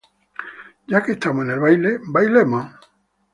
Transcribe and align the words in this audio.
Ya 0.87 1.03
que 1.03 1.11
estamos 1.11 1.45
en 1.45 1.51
el 1.51 1.59
baile, 1.59 1.99
bailemos. 2.07 2.67